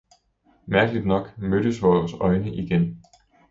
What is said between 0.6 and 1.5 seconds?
Mærkeligt nok